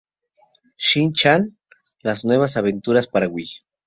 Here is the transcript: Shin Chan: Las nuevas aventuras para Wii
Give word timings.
Shin 0.79 1.13
Chan: 1.13 1.55
Las 2.01 2.25
nuevas 2.25 2.57
aventuras 2.57 3.05
para 3.05 3.27
Wii 3.27 3.47